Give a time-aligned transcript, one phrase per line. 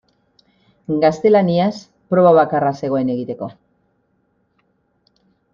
[1.03, 1.75] Gaztelaniaz
[2.15, 3.51] proba bakarra zegoen egiteko.